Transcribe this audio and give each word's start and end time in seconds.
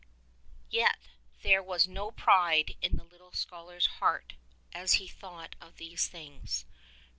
Yet 0.71 0.97
there 1.43 1.61
was 1.61 1.87
no 1.87 2.09
pride 2.09 2.73
in 2.81 2.97
the 2.97 3.03
little 3.03 3.31
scholar's 3.33 3.85
heart 4.01 4.33
as 4.73 4.93
he 4.93 5.07
thought 5.07 5.55
of 5.61 5.77
these 5.77 6.07
things. 6.07 6.65